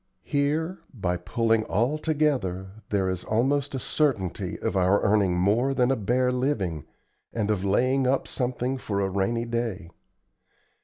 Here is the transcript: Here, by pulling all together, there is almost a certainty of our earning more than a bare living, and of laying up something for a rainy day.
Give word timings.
Here, 0.23 0.79
by 0.91 1.15
pulling 1.15 1.63
all 1.65 1.99
together, 1.99 2.81
there 2.89 3.07
is 3.07 3.23
almost 3.23 3.75
a 3.75 3.79
certainty 3.79 4.57
of 4.59 4.75
our 4.75 4.99
earning 5.03 5.37
more 5.37 5.75
than 5.75 5.91
a 5.91 5.95
bare 5.95 6.31
living, 6.31 6.85
and 7.31 7.51
of 7.51 7.63
laying 7.63 8.07
up 8.07 8.27
something 8.27 8.79
for 8.79 8.99
a 8.99 9.07
rainy 9.11 9.45
day. 9.45 9.91